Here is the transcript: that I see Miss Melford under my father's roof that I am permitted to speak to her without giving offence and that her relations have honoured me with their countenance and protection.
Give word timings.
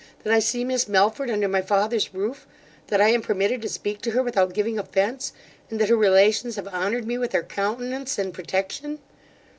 that 0.23 0.33
I 0.33 0.39
see 0.39 0.63
Miss 0.65 0.87
Melford 0.87 1.29
under 1.29 1.47
my 1.47 1.61
father's 1.61 2.11
roof 2.11 2.47
that 2.87 2.99
I 2.99 3.09
am 3.09 3.21
permitted 3.21 3.61
to 3.61 3.69
speak 3.69 4.01
to 4.01 4.09
her 4.13 4.23
without 4.23 4.51
giving 4.55 4.79
offence 4.79 5.31
and 5.69 5.79
that 5.79 5.89
her 5.89 5.95
relations 5.95 6.55
have 6.55 6.67
honoured 6.69 7.05
me 7.05 7.19
with 7.19 7.29
their 7.29 7.43
countenance 7.43 8.17
and 8.17 8.33
protection. 8.33 8.97